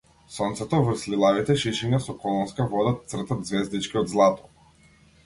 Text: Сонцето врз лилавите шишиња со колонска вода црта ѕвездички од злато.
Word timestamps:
Сонцето 0.35 0.77
врз 0.85 1.01
лилавите 1.13 1.57
шишиња 1.63 1.99
со 2.05 2.15
колонска 2.23 2.67
вода 2.71 2.95
црта 3.13 3.39
ѕвездички 3.43 4.01
од 4.03 4.11
злато. 4.15 4.51